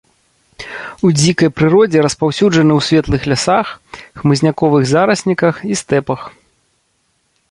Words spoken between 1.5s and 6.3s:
прыродзе распаўсюджаны ў светлых лясах, хмызняковых зарасніках і стэпах.